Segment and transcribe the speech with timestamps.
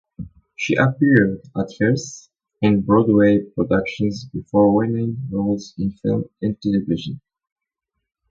[0.55, 7.21] She appeared at first in Broadway productions before winning roles in film and television.